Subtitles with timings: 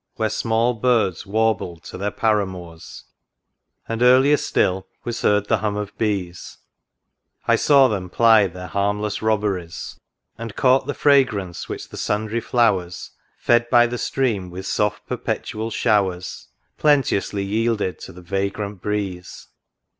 [0.15, 3.03] Where small birds warbled to their paramours;
[3.87, 6.57] And, earlier still, was heard the hum of bees;
[7.47, 9.99] I saw them ply their harmless robberies,
[10.39, 13.11] And caught the fragrance which the sundry flowers.
[13.37, 16.47] Fed by the stream with soft perpetual showers,
[16.79, 19.49] Plenteously yielded to the vagrant breeze.